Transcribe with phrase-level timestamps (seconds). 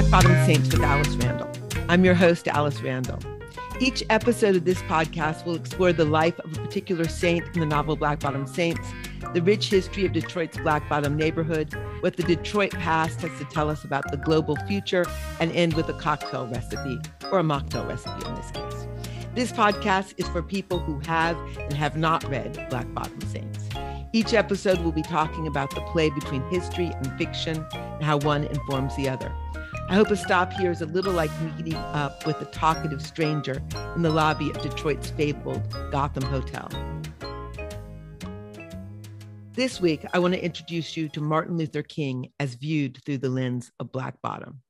[0.00, 1.50] Black Bottom Saints with Alice Randall.
[1.90, 3.18] I'm your host, Alice Randall.
[3.80, 7.66] Each episode of this podcast will explore the life of a particular saint in the
[7.66, 8.88] novel Black Bottom Saints,
[9.34, 13.68] the rich history of Detroit's Black Bottom neighborhood, what the Detroit past has to tell
[13.68, 15.04] us about the global future,
[15.38, 16.98] and end with a cocktail recipe,
[17.30, 18.86] or a mocktail recipe in this case.
[19.34, 23.68] This podcast is for people who have and have not read Black Bottom Saints.
[24.14, 28.44] Each episode will be talking about the play between history and fiction and how one
[28.44, 29.30] informs the other.
[29.90, 33.60] I hope a stop here is a little like meeting up with a talkative stranger
[33.96, 36.70] in the lobby of Detroit's fabled Gotham Hotel.
[39.54, 43.30] This week, I want to introduce you to Martin Luther King as viewed through the
[43.30, 44.60] lens of Black Bottom.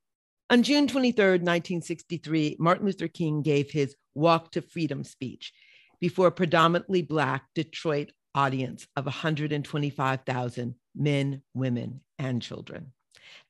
[0.48, 5.52] On June 23, 1963, Martin Luther King gave his Walk to Freedom speech
[6.00, 12.94] before a predominantly Black Detroit audience of 125,000 men, women, and children.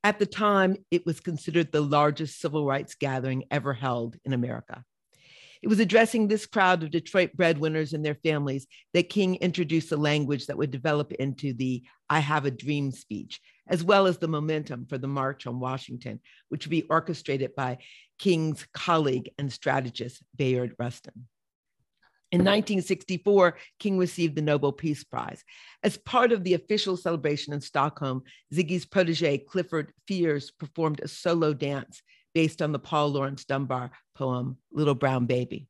[0.03, 4.85] At the time, it was considered the largest civil rights gathering ever held in America.
[5.63, 9.97] It was addressing this crowd of Detroit breadwinners and their families that King introduced the
[9.99, 14.29] language that would develop into the I Have a Dream speech, as well as the
[14.29, 17.79] momentum for the March on Washington, which would be orchestrated by
[18.19, 21.27] King's colleague and strategist, Bayard Rustin.
[22.33, 25.43] In 1964, King received the Nobel Peace Prize.
[25.83, 28.23] As part of the official celebration in Stockholm,
[28.55, 34.59] Ziggy's protege, Clifford Fears, performed a solo dance based on the Paul Laurence Dunbar poem,
[34.71, 35.67] Little Brown Baby.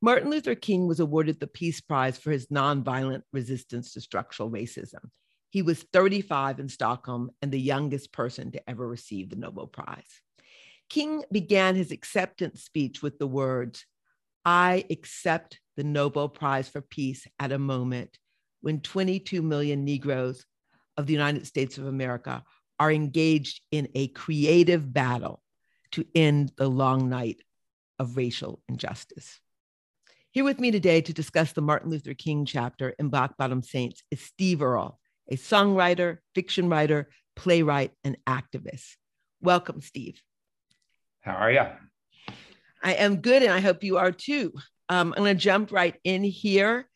[0.00, 5.10] Martin Luther King was awarded the Peace Prize for his nonviolent resistance to structural racism.
[5.50, 10.20] He was 35 in Stockholm and the youngest person to ever receive the Nobel Prize.
[10.88, 13.84] King began his acceptance speech with the words,
[14.44, 18.18] I accept the Nobel Prize for Peace at a moment
[18.60, 20.44] when 22 million Negroes
[20.96, 22.44] of the United States of America
[22.78, 25.42] are engaged in a creative battle
[25.92, 27.40] to end the long night
[27.98, 29.40] of racial injustice.
[30.30, 34.02] Here with me today to discuss the Martin Luther King chapter in Black Bottom Saints
[34.10, 34.98] is Steve Earle,
[35.30, 38.96] a songwriter, fiction writer, playwright, and activist.
[39.40, 40.20] Welcome, Steve.
[41.20, 41.66] How are you?
[42.84, 44.52] I am good, and I hope you are too.
[44.90, 46.86] Um, I'm going to jump right in here.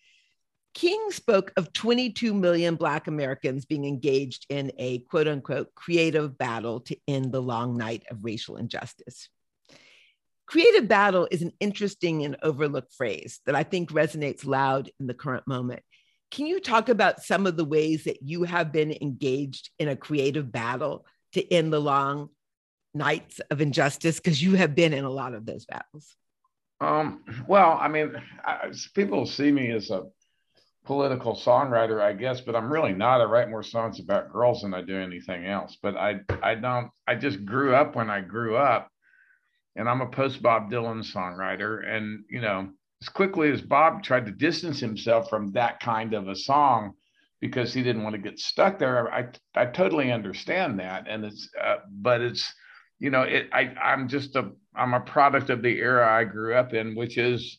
[0.75, 6.81] King spoke of 22 million Black Americans being engaged in a quote unquote creative battle
[6.83, 9.31] to end the long night of racial injustice.
[10.47, 15.15] Creative battle is an interesting and overlooked phrase that I think resonates loud in the
[15.15, 15.83] current moment.
[16.31, 19.97] Can you talk about some of the ways that you have been engaged in a
[19.97, 22.29] creative battle to end the long
[22.99, 24.21] nights of injustice?
[24.21, 26.17] Because you have been in a lot of those battles.
[26.81, 28.15] Um, well i mean
[28.45, 30.05] I, people see me as a
[30.85, 33.21] political songwriter i guess but i'm really not.
[33.21, 35.77] I write more songs about girls than i do anything else.
[35.83, 38.89] But i i don't i just grew up when i grew up
[39.75, 41.85] and i'm a post bob dylan songwriter.
[41.85, 42.71] And you know
[43.03, 46.93] as quickly as bob tried to distance himself from that kind of a song
[47.41, 49.27] because he didn't want to get stuck there i
[49.57, 51.07] i totally understand that.
[51.09, 52.55] And it's uh, but it's
[52.99, 56.55] you know, it, I, I'm just a, I'm a product of the era I grew
[56.55, 57.59] up in, which is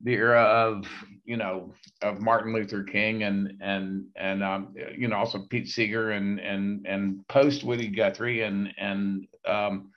[0.00, 0.86] the era of,
[1.24, 1.72] you know,
[2.02, 6.86] of Martin Luther King and, and, and, um, you know, also Pete Seeger and, and,
[6.86, 8.42] and post Woody Guthrie.
[8.42, 9.90] And, and, um,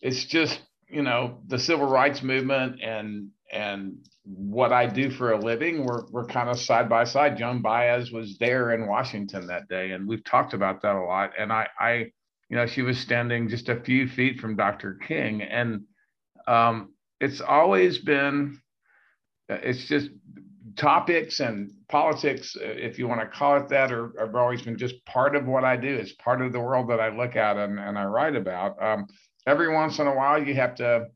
[0.00, 5.38] it's just, you know, the civil rights movement and, and what I do for a
[5.38, 7.38] living, we're, we're kind of side by side.
[7.38, 11.32] Joan Baez was there in Washington that day, and we've talked about that a lot.
[11.38, 12.12] And I, I,
[12.54, 14.94] you know, she was standing just a few feet from Dr.
[14.94, 15.42] King.
[15.42, 15.86] And
[16.46, 18.60] um, it's always been,
[19.48, 20.10] it's just
[20.76, 25.04] topics and politics, if you want to call it that, are, have always been just
[25.04, 25.96] part of what I do.
[25.96, 28.80] It's part of the world that I look at and, and I write about.
[28.80, 29.08] Um,
[29.48, 31.08] every once in a while, you have to,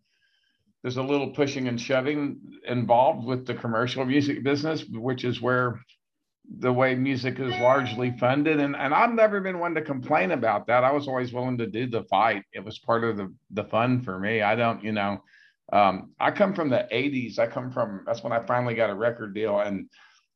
[0.82, 5.78] there's a little pushing and shoving involved with the commercial music business, which is where
[6.56, 10.66] the way music is largely funded and, and i've never been one to complain about
[10.66, 13.64] that i was always willing to do the fight it was part of the, the
[13.64, 15.22] fun for me i don't you know
[15.72, 18.94] um, i come from the 80s i come from that's when i finally got a
[18.94, 19.88] record deal and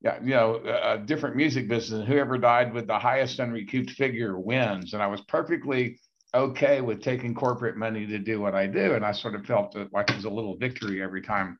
[0.03, 2.07] yeah, you know, a different music business.
[2.07, 4.95] Whoever died with the highest unrecouped figure wins.
[4.95, 6.01] And I was perfectly
[6.35, 8.95] okay with taking corporate money to do what I do.
[8.95, 11.57] And I sort of felt like it was a little victory every time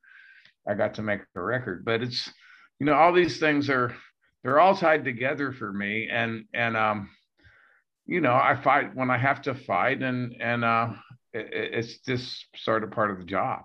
[0.69, 1.85] I got to make a record.
[1.85, 2.29] But it's,
[2.81, 3.95] you know, all these things are
[4.43, 7.11] they're all tied together for me and and um
[8.07, 10.93] you know i fight when i have to fight and and uh
[11.33, 13.63] it, it's just sort of part of the job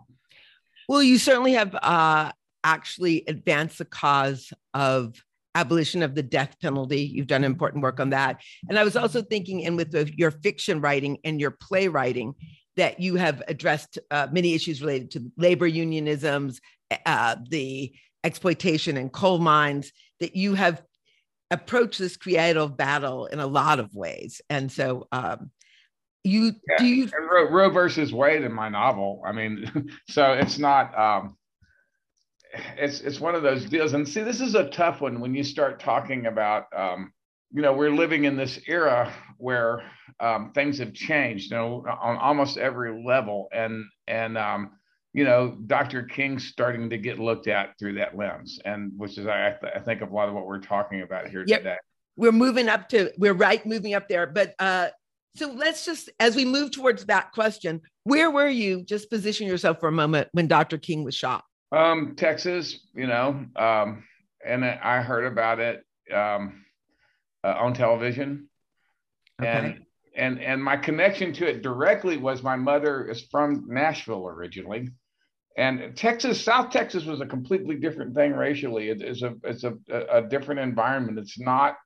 [0.88, 2.32] well you certainly have uh
[2.64, 5.22] actually advanced the cause of
[5.58, 7.02] abolition of the death penalty.
[7.02, 8.42] You've done important work on that.
[8.70, 12.36] And I was also thinking, and with the, your fiction writing and your playwriting,
[12.76, 16.60] that you have addressed uh, many issues related to labor unionisms,
[17.08, 17.92] uh, the
[18.24, 20.82] exploitation in coal mines, that you have
[21.52, 24.42] approached this creative battle in a lot of ways.
[24.50, 25.52] And so, um,
[26.24, 26.78] you yeah.
[26.78, 29.22] do you Roe, Roe versus Wade in my novel.
[29.26, 30.98] I mean, so it's not.
[30.98, 31.38] Um,
[32.78, 35.44] it's it's one of those deals, and see, this is a tough one when you
[35.44, 36.66] start talking about.
[36.76, 37.14] Um,
[37.52, 39.84] you know, we're living in this era where
[40.20, 44.72] um, things have changed, you know, on almost every level, and and um,
[45.18, 46.04] you know, Dr.
[46.04, 50.02] King's starting to get looked at through that lens, and which is I, I think
[50.02, 51.62] of a lot of what we're talking about here yep.
[51.62, 51.78] today.
[52.16, 54.90] We're moving up to we're right moving up there, but uh,
[55.36, 58.84] so let's just as we move towards that question, where were you?
[58.84, 60.78] Just position yourself for a moment when Dr.
[60.78, 61.44] King was shot.
[61.72, 64.04] Um, Texas, you know, um,
[64.46, 65.84] and I heard about it
[66.14, 66.64] um,
[67.44, 68.50] uh, on television,
[69.42, 69.50] okay.
[69.50, 69.86] and
[70.16, 74.90] and and my connection to it directly was my mother is from Nashville originally,
[75.58, 78.90] and Texas, South Texas was a completely different thing racially.
[78.90, 81.18] It is a it's a, a different environment.
[81.18, 81.78] It's not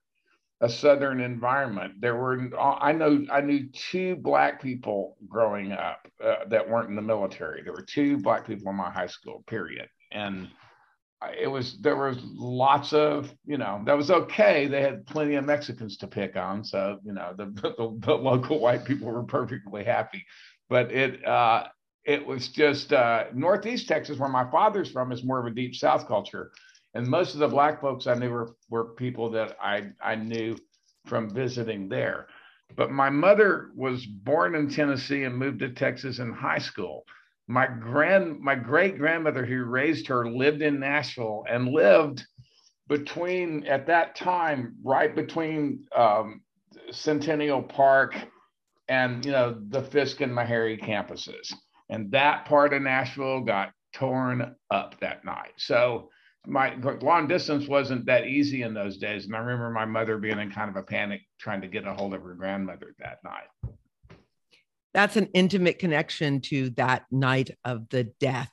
[0.60, 1.94] a southern environment.
[1.98, 6.96] There were I know I knew two black people growing up uh, that weren't in
[6.96, 7.62] the military.
[7.62, 9.42] There were two black people in my high school.
[9.46, 9.88] Period.
[10.12, 10.48] And
[11.40, 14.66] it was there was lots of you know that was okay.
[14.66, 17.46] They had plenty of Mexicans to pick on, so you know the
[17.78, 20.24] the, the local white people were perfectly happy.
[20.68, 21.68] But it uh,
[22.04, 25.74] it was just uh, Northeast Texas, where my father's from, is more of a deep
[25.74, 26.52] South culture
[26.94, 30.56] and most of the black folks I knew were, were people that I, I knew
[31.06, 32.26] from visiting there.
[32.76, 37.04] But my mother was born in Tennessee and moved to Texas in high school.
[37.48, 42.24] My grand my great grandmother who raised her lived in Nashville and lived
[42.88, 46.40] between at that time right between um,
[46.90, 48.14] Centennial Park
[48.88, 51.52] and you know the Fisk and Meharry campuses.
[51.88, 55.52] And that part of Nashville got torn up that night.
[55.56, 56.10] So
[56.46, 59.26] my long distance wasn't that easy in those days.
[59.26, 61.94] And I remember my mother being in kind of a panic trying to get a
[61.94, 63.76] hold of her grandmother that night.
[64.94, 68.52] That's an intimate connection to that night of the death.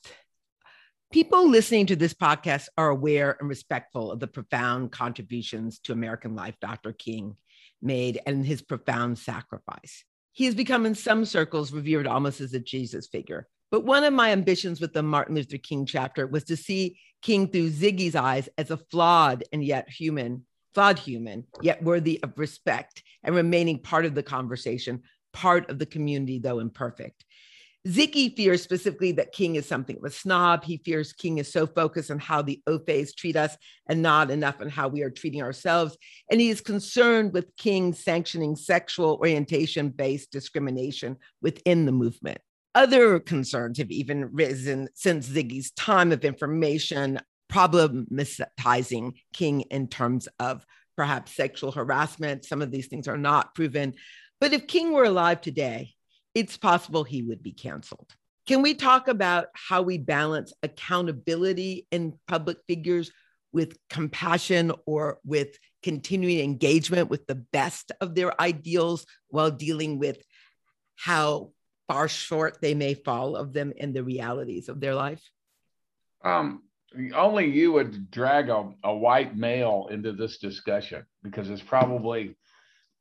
[1.11, 6.35] People listening to this podcast are aware and respectful of the profound contributions to American
[6.35, 6.93] life Dr.
[6.93, 7.35] King
[7.81, 10.03] made and his profound sacrifice.
[10.39, 13.45] He has become, in some circles, revered almost as a Jesus figure.
[13.71, 17.49] But one of my ambitions with the Martin Luther King chapter was to see King
[17.49, 23.03] through Ziggy's eyes as a flawed and yet human, flawed human, yet worthy of respect
[23.21, 25.03] and remaining part of the conversation,
[25.33, 27.25] part of the community, though imperfect.
[27.87, 30.65] Ziggy fears specifically that King is something of a snob.
[30.65, 33.55] He fears King is so focused on how the Opes treat us
[33.87, 35.97] and not enough on how we are treating ourselves.
[36.29, 42.39] And he is concerned with King sanctioning sexual orientation based discrimination within the movement.
[42.75, 47.19] Other concerns have even risen since Ziggy's time of information,
[47.51, 50.65] problematizing King in terms of
[50.97, 52.43] perhaps sexual harassment.
[52.43, 53.95] Some of these things are not proven.
[54.41, 55.93] But if King were alive today,
[56.35, 58.15] it's possible he would be canceled.
[58.47, 63.11] Can we talk about how we balance accountability in public figures
[63.51, 70.21] with compassion or with continuing engagement with the best of their ideals while dealing with
[70.95, 71.51] how
[71.87, 75.21] far short they may fall of them in the realities of their life?
[76.23, 76.63] Um,
[77.15, 82.35] only you would drag a, a white male into this discussion because it's probably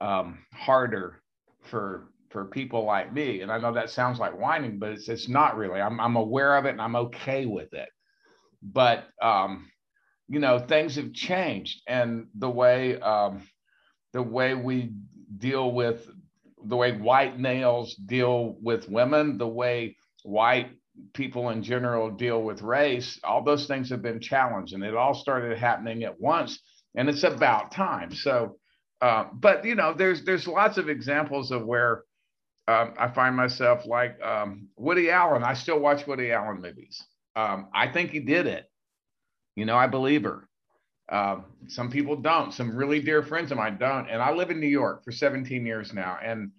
[0.01, 1.23] um, harder
[1.65, 3.41] for for people like me.
[3.41, 5.81] And I know that sounds like whining, but it's it's not really.
[5.81, 7.89] I'm I'm aware of it and I'm okay with it.
[8.63, 9.71] But um,
[10.29, 13.43] you know, things have changed, and the way um,
[14.13, 14.93] the way we
[15.39, 16.09] deal with
[16.65, 20.71] the way white males deal with women, the way white
[21.15, 25.15] people in general deal with race, all those things have been challenged, and it all
[25.15, 26.61] started happening at once,
[26.95, 28.13] and it's about time.
[28.13, 28.57] So,
[29.01, 32.03] uh, but you know, there's there's lots of examples of where
[32.69, 35.43] um, I find myself like um, Woody Allen.
[35.43, 37.03] I still watch Woody Allen movies.
[37.35, 38.71] Um, I think he did it.
[39.57, 40.47] You know, I believe her.
[41.09, 42.53] Uh, some people don't.
[42.53, 44.11] Some really dear friends of mine don't.
[44.11, 46.19] And I live in New York for 17 years now.
[46.23, 46.51] And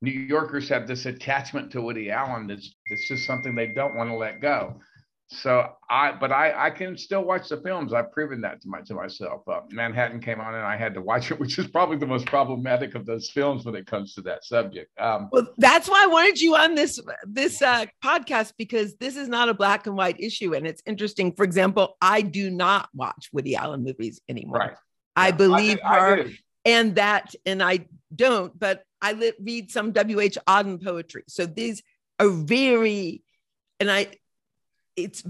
[0.00, 4.08] New Yorkers have this attachment to Woody Allen that's it's just something they don't want
[4.08, 4.80] to let go.
[5.30, 7.92] So I, but I, I can still watch the films.
[7.92, 9.46] I've proven that to my to myself.
[9.46, 12.26] Uh, Manhattan came on, and I had to watch it, which is probably the most
[12.26, 14.90] problematic of those films when it comes to that subject.
[14.98, 19.28] Um, well, that's why I wanted you on this this uh, podcast because this is
[19.28, 21.34] not a black and white issue, and it's interesting.
[21.34, 24.58] For example, I do not watch Woody Allen movies anymore.
[24.58, 24.72] Right.
[25.14, 26.22] I believe I, her.
[26.22, 30.38] I and that, and I don't, but I read some W.H.
[30.46, 31.24] Auden poetry.
[31.28, 31.82] So these
[32.18, 33.22] are very,
[33.80, 34.08] and I,
[34.98, 35.22] it's,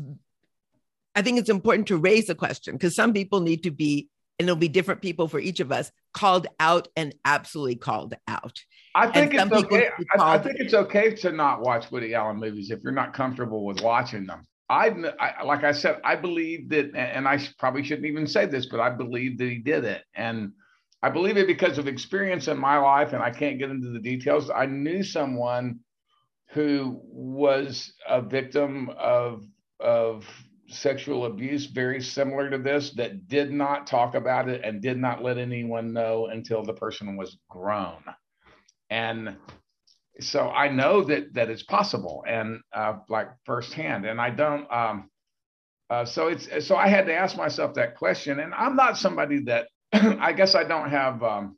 [1.15, 4.09] I think it's important to raise the question because some people need to be,
[4.39, 8.59] and it'll be different people for each of us, called out and absolutely called out.
[8.95, 9.89] I think it's okay.
[10.19, 13.65] I, I, think it's okay to not watch Woody Allen movies if you're not comfortable
[13.65, 14.45] with watching them.
[14.71, 18.67] I, I like I said, I believe that, and I probably shouldn't even say this,
[18.67, 20.53] but I believe that he did it, and
[21.03, 24.01] I believe it because of experience in my life, and I can't get into the
[24.01, 24.51] details.
[24.51, 25.81] I knew someone
[26.51, 29.45] who was a victim of
[29.81, 30.25] of
[30.69, 35.23] sexual abuse very similar to this that did not talk about it and did not
[35.23, 38.03] let anyone know until the person was grown.
[38.91, 39.37] And
[40.21, 44.05] so i know that that it's possible and uh, like firsthand.
[44.05, 45.11] And i don't um,
[45.91, 48.41] uh, so it's so i had to ask myself that question.
[48.41, 51.58] And i'm not somebody that I guess I don't have um,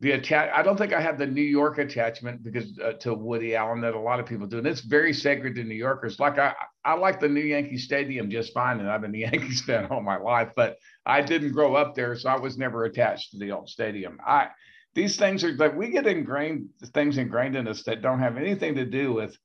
[0.00, 0.50] the attach.
[0.54, 3.94] I don't think I have the New York attachment because uh, to Woody Allen that
[3.94, 6.20] a lot of people do, and it's very sacred to New Yorkers.
[6.20, 9.62] Like I, I like the new Yankee Stadium just fine, and I've been a Yankees
[9.62, 13.32] fan all my life, but I didn't grow up there, so I was never attached
[13.32, 14.18] to the old stadium.
[14.26, 14.48] I
[14.94, 18.74] these things are like we get ingrained things ingrained in us that don't have anything
[18.76, 19.36] to do with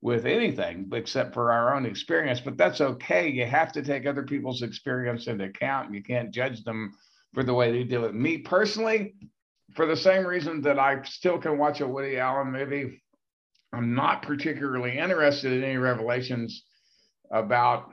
[0.00, 4.22] with anything except for our own experience but that's okay you have to take other
[4.22, 6.92] people's experience into account you can't judge them
[7.34, 8.14] for the way they do it.
[8.14, 9.14] Me personally,
[9.78, 13.00] for the same reason that I still can watch a Woody Allen movie,
[13.72, 16.64] I'm not particularly interested in any revelations
[17.30, 17.88] about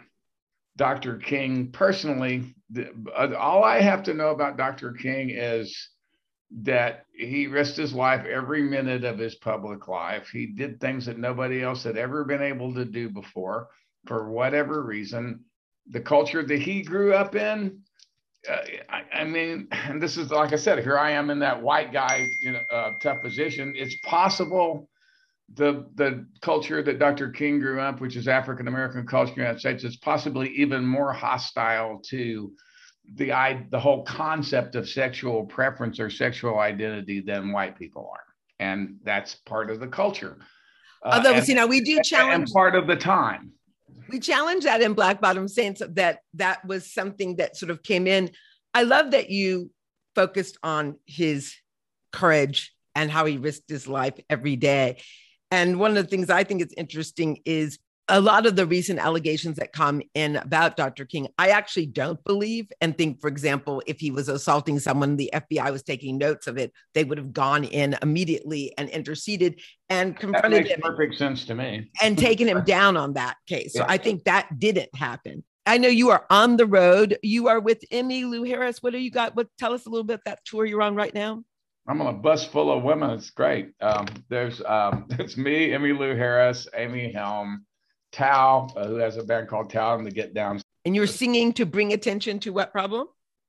[0.78, 1.18] Dr.
[1.18, 2.56] King personally.
[2.76, 4.94] Uh, all I have to know about Dr.
[4.94, 5.90] King is
[6.64, 10.30] that he risked his life every minute of his public life.
[10.30, 13.68] He did things that nobody else had ever been able to do before
[14.08, 15.42] for whatever reason.
[15.92, 17.82] The culture that he grew up in
[18.50, 18.58] uh,
[18.90, 21.92] I, I, mean, and this is like I said, here I am in that white
[21.92, 23.74] guy, you know, uh, tough position.
[23.76, 24.88] It's possible
[25.54, 27.30] the the culture that Dr.
[27.30, 30.86] King grew up, which is African American culture in the United States, is possibly even
[30.86, 32.52] more hostile to
[33.16, 38.24] the I, the whole concept of sexual preference or sexual identity than white people are,
[38.60, 40.38] and that's part of the culture.
[41.04, 43.52] Uh, Although, and, you know, we do challenge and part of the time
[44.10, 48.08] we challenge that in Black Bottom Saints that that was something that sort of came
[48.08, 48.32] in.
[48.74, 49.72] I love that you
[50.16, 51.56] focused on his
[52.12, 55.02] courage and how he risked his life every day.
[55.52, 59.00] And one of the things I think is interesting is a lot of the recent
[59.00, 61.06] allegations that come in about Dr.
[61.06, 65.30] King, I actually don't believe and think, for example, if he was assaulting someone, the
[65.34, 69.60] FBI was taking notes of it, they would have gone in immediately and interceded
[69.90, 70.82] and confronted him.
[70.82, 71.90] Perfect sense to me.
[72.02, 73.74] and taken him down on that case.
[73.74, 73.86] So yeah.
[73.90, 75.44] I think that didn't happen.
[75.66, 77.18] I know you are on the road.
[77.24, 78.84] You are with Emmylou Harris.
[78.84, 79.36] What do you got?
[79.36, 81.44] What tell us a little bit that tour you're on right now?
[81.88, 83.12] I'm on a bus full of women.
[83.12, 83.72] It's great.
[83.82, 87.66] Um, there's um, it's me, Emmylou Harris, Amy Helm,
[88.16, 90.62] Tao, uh, who has a band called Tao and the Get Down.
[90.86, 93.08] And you're singing to bring attention to what problem?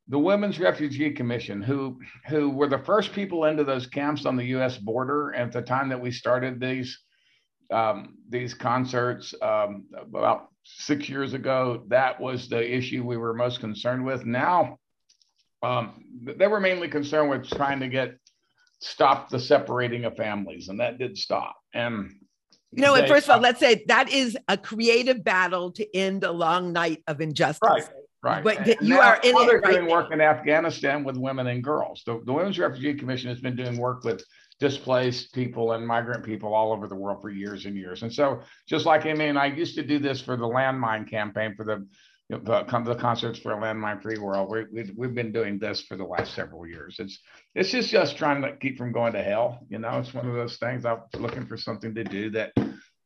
[0.08, 4.44] The Women's Refugee Commission, who who were the first people into those camps on the
[4.46, 4.76] U.S.
[4.76, 6.98] border at the time that we started these
[7.70, 11.84] um, these concerts um, about six years ago.
[11.88, 14.24] That was the issue we were most concerned with.
[14.24, 14.78] Now,
[15.62, 18.16] um, they were mainly concerned with trying to get
[18.80, 21.56] stop the separating of families, and that did stop.
[21.72, 22.12] And
[22.72, 26.24] you know, they, first of all, let's say that is a creative battle to end
[26.24, 27.60] a long night of injustice.
[27.62, 27.84] Right.
[28.22, 28.42] Right.
[28.42, 29.36] But you are in.
[29.36, 32.02] They're right doing work in Afghanistan with women and girls.
[32.04, 34.24] The, the Women's Refugee Commission has been doing work with
[34.58, 38.02] displaced people and migrant people all over the world for years and years.
[38.02, 41.54] And so, just like I mean, I used to do this for the landmine campaign
[41.54, 41.86] for the
[42.28, 44.50] you know, the, come to the concerts for a landmine free world.
[44.50, 46.96] We, we, we've been doing this for the last several years.
[46.98, 47.20] It's
[47.54, 49.60] it's just just trying to keep from going to hell.
[49.68, 50.84] You know, it's one of those things.
[50.84, 52.52] I'm looking for something to do that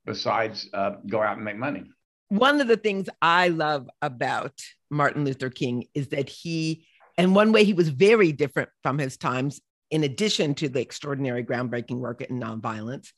[0.07, 1.85] besides uh, go out and make money.
[2.29, 4.55] One of the things I love about
[4.91, 6.87] Martin Luther King is that he,
[7.19, 9.61] and one way he was very different from his times,
[9.91, 13.09] in addition to the extraordinary groundbreaking work in nonviolence,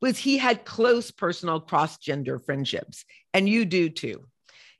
[0.00, 3.04] was he had close personal cross gender friendships.
[3.34, 4.24] And you do too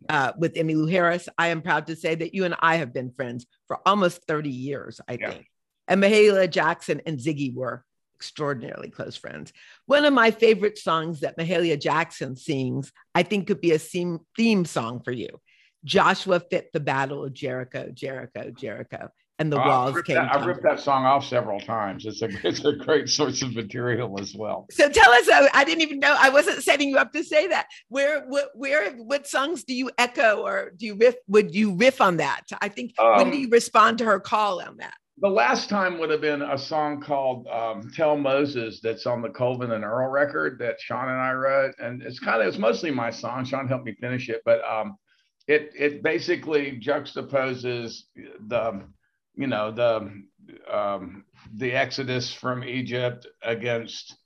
[0.09, 1.29] uh, with Emmylou Harris.
[1.39, 4.51] I am proud to say that you and I have been friends for almost 30
[4.51, 5.31] years, I yeah.
[5.31, 5.47] think.
[5.89, 7.85] And Mahalia Jackson and Ziggy were
[8.17, 9.53] extraordinarily close friends.
[9.87, 14.21] One of my favorite songs that Mahalia Jackson sings, I think could be a theme,
[14.37, 15.41] theme song for you.
[15.85, 19.09] Joshua fit the battle of Jericho, Jericho, Jericho.
[19.41, 20.17] And the oh, walls I came.
[20.17, 22.05] That, I ripped that song off several times.
[22.05, 24.67] It's a it's a great source of material as well.
[24.71, 25.29] So tell us.
[25.29, 26.15] Uh, I didn't even know.
[26.19, 27.67] I wasn't setting you up to say that.
[27.89, 31.15] Where what where what songs do you echo or do you riff?
[31.29, 32.43] Would you riff on that?
[32.61, 34.95] I think um, when do um, you respond to her call on that?
[35.23, 39.31] The last time would have been a song called um, "Tell Moses" that's on the
[39.31, 42.91] Colvin and Earle record that Shawn and I wrote, and it's kind of it's mostly
[42.91, 43.47] my song.
[43.47, 44.97] Shawn helped me finish it, but um,
[45.49, 48.03] it it basically juxtaposes
[48.49, 48.83] the
[49.35, 50.23] you know the
[50.71, 51.25] um,
[51.57, 54.17] the exodus from Egypt against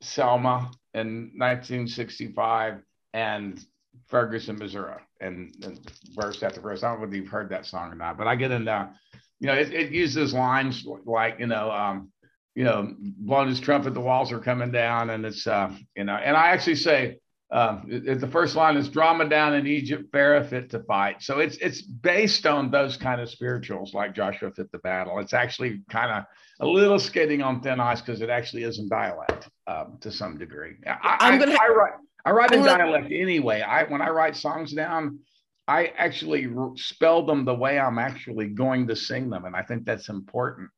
[0.00, 2.82] Selma in 1965
[3.14, 3.64] and
[4.06, 5.80] Ferguson, Missouri, and, and,
[6.14, 6.82] verse after verse.
[6.82, 8.90] I don't know if you've heard that song or not, but I get in into,
[9.40, 12.10] you know, it, it uses lines like, you know, um,
[12.54, 16.14] you know, blowing his trumpet, the walls are coming down, and it's, uh, you know,
[16.14, 17.18] and I actually say,
[17.52, 21.22] um, the first line is drama down in Egypt, Pharaoh fit to fight.
[21.22, 25.18] So it's it's based on those kind of spirituals like Joshua fit the battle.
[25.18, 26.24] It's actually kind of
[26.60, 30.38] a little skating on thin ice because it actually is in dialect um, to some
[30.38, 30.76] degree.
[30.86, 31.52] I, am gonna.
[31.52, 31.92] I, I write.
[32.24, 33.60] I write in dialect anyway.
[33.60, 35.18] I when I write songs down,
[35.68, 39.84] I actually spell them the way I'm actually going to sing them, and I think
[39.84, 40.70] that's important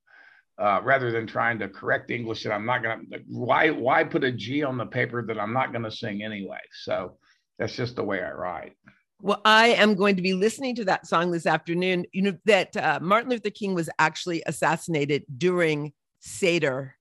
[0.58, 3.20] uh, rather than trying to correct English that I'm not going to.
[3.28, 6.61] Why why put a G on the paper that I'm not going to sing anyway?
[6.82, 7.18] So
[7.58, 8.76] that's just the way I write.
[9.20, 12.06] Well, I am going to be listening to that song this afternoon.
[12.12, 16.96] You know that uh, Martin Luther King was actually assassinated during Seder,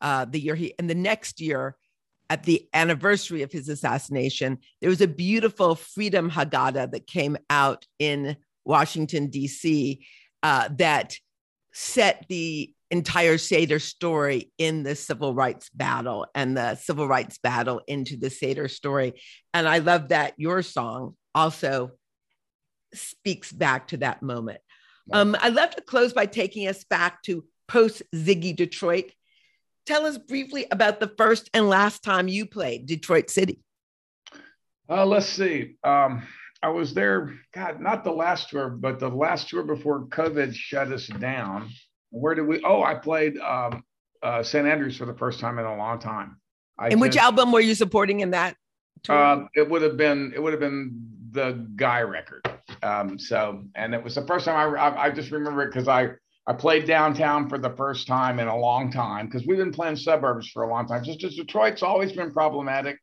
[0.00, 1.76] uh, the year he, and the next year,
[2.28, 7.86] at the anniversary of his assassination, there was a beautiful Freedom Haggadah that came out
[7.98, 10.04] in Washington D.C.
[10.42, 11.16] Uh, that
[11.72, 17.80] set the entire Seder story in the civil rights battle and the civil rights battle
[17.86, 19.14] into the Seder story.
[19.52, 21.92] And I love that your song also
[22.94, 24.60] speaks back to that moment.
[25.12, 29.12] Um, I'd love to close by taking us back to post Ziggy Detroit.
[29.86, 33.60] Tell us briefly about the first and last time you played Detroit City.
[34.88, 35.76] Uh, let's see.
[35.84, 36.22] Um,
[36.62, 40.90] I was there, God, not the last tour, but the last tour before COVID shut
[40.90, 41.70] us down.
[42.10, 42.62] Where did we?
[42.64, 43.84] Oh, I played um,
[44.22, 44.66] uh, St.
[44.66, 46.38] Andrews for the first time in a long time.
[46.78, 48.56] I and which album were you supporting in that?
[49.08, 52.48] Uh, it would have been it would have been the Guy record.
[52.82, 55.88] Um, so, and it was the first time I I, I just remember it because
[55.88, 56.10] I
[56.46, 59.96] I played downtown for the first time in a long time because we've been playing
[59.96, 61.02] suburbs for a long time.
[61.02, 62.98] Just, just Detroit's always been problematic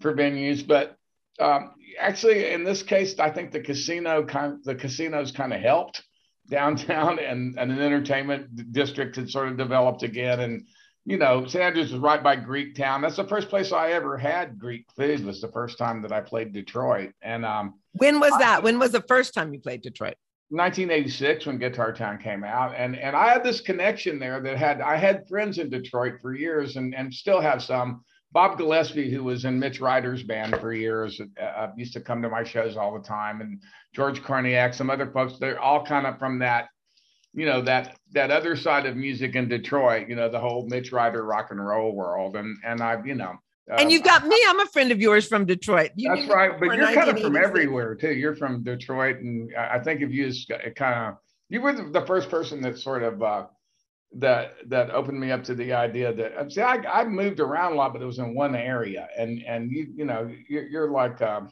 [0.00, 0.96] for venues, but
[1.38, 6.02] um, actually in this case, I think the casino kind the casinos kind of helped
[6.48, 10.40] downtown and, and an entertainment district had sort of developed again.
[10.40, 10.66] And,
[11.04, 11.62] you know, St.
[11.62, 13.00] Andrews was right by Greek Town.
[13.00, 16.20] That's the first place I ever had Greek food was the first time that I
[16.20, 17.12] played Detroit.
[17.22, 18.58] And um, when was that?
[18.58, 20.16] I, when was the first time you played Detroit?
[20.50, 22.72] 1986 when Guitar Town came out.
[22.76, 26.34] And and I had this connection there that had I had friends in Detroit for
[26.34, 28.04] years and, and still have some.
[28.32, 32.22] Bob Gillespie, who was in Mitch Ryder's band for years, uh, uh, used to come
[32.22, 33.60] to my shows all the time, and
[33.94, 35.38] George Karniak, some other folks.
[35.38, 36.68] They're all kind of from that,
[37.32, 40.08] you know, that that other side of music in Detroit.
[40.08, 43.36] You know, the whole Mitch Ryder rock and roll world, and and I've, you know.
[43.68, 44.36] Um, and you've got me.
[44.48, 45.90] I'm a friend of yours from Detroit.
[45.96, 48.12] You that's right, but you're kind of from everywhere too.
[48.12, 51.16] You're from Detroit, and I think if you just kind of
[51.48, 53.46] you were the first person that sort of uh,
[54.18, 57.74] that that opened me up to the idea that see I, I moved around a
[57.76, 61.20] lot but it was in one area and and you you know you're, you're like
[61.22, 61.50] um,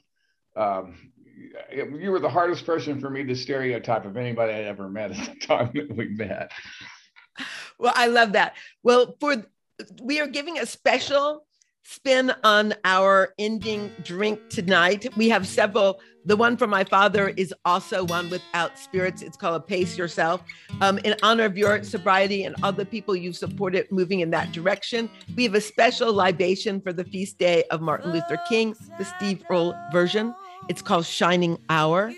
[0.57, 0.95] um,
[1.73, 5.27] you were the hardest person for me to stereotype of anybody I ever met at
[5.27, 6.53] the time that we met.
[7.79, 8.55] Well, I love that.
[8.83, 9.45] Well, for
[10.01, 11.47] we are giving a special
[11.85, 15.07] spin on our ending drink tonight.
[15.17, 16.01] We have several.
[16.27, 19.21] The one from my father is also one without spirits.
[19.21, 20.43] It's called a Pace Yourself.
[20.81, 25.11] Um, in honor of your sobriety and other people you've supported moving in that direction,
[25.37, 29.45] we have a special libation for the feast day of Martin Luther King, the Steve
[29.51, 30.35] Earle version.
[30.71, 32.13] It's called Shining Hour.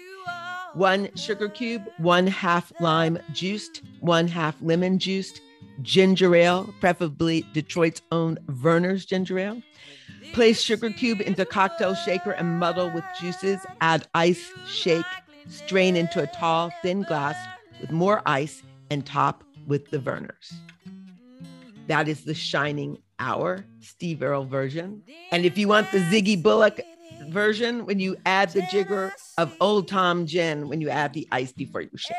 [0.75, 5.41] One sugar cube, one half lime juiced, one half lemon juiced,
[5.83, 9.63] ginger ale, preferably Detroit's own Vernors ginger ale.
[10.33, 13.61] Place sugar cube into cocktail shaker and muddle with juices.
[13.81, 15.05] Add ice, shake,
[15.49, 17.37] strain into a tall, thin glass
[17.81, 20.53] with more ice and top with the Vernors.
[21.87, 25.03] That is the Shining Hour Steve Earle version.
[25.31, 26.81] And if you want the Ziggy Bullock
[27.29, 31.53] version, when you add the jigger of Old Tom Gin, when you add the ice
[31.53, 32.17] before you shake.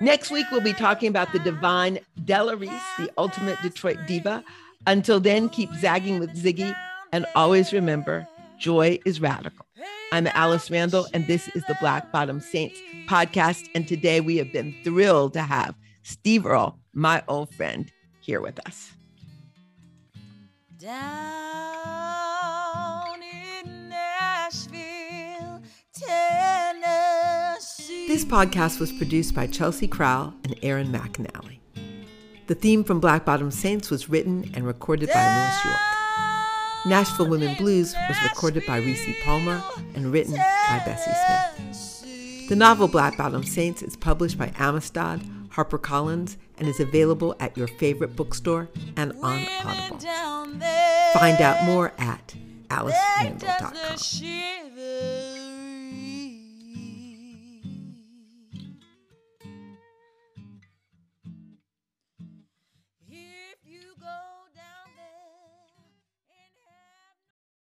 [0.00, 4.44] Next week, we'll be talking about the divine Della Reese, the ultimate Detroit diva.
[4.86, 6.72] Until then, keep zagging with Ziggy
[7.12, 9.66] and always remember joy is radical.
[10.12, 13.68] I'm Alice Randall, and this is the Black Bottom Saints podcast.
[13.74, 18.64] And today we have been thrilled to have Steve Earle, my old friend, here with
[18.66, 18.92] us.
[20.78, 20.94] Down
[23.20, 25.60] in Nashville,
[25.92, 27.07] Tennessee.
[27.78, 31.60] This podcast was produced by Chelsea Crowell and Aaron McAnally.
[32.48, 35.78] The theme from Black Bottom Saints was written and recorded by Louis York.
[36.86, 39.62] Nashville Women Blues was recorded by Reese Palmer
[39.94, 42.48] and written by Bessie Smith.
[42.48, 47.68] The novel Black Bottom Saints is published by Amistad, HarperCollins, and is available at your
[47.68, 50.00] favorite bookstore and on Audible.
[51.14, 52.34] Find out more at
[52.70, 53.74] alicerandall.com.